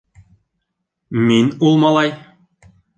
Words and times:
Мин 1.27 1.55
ул 1.69 1.81
малай! 1.87 2.15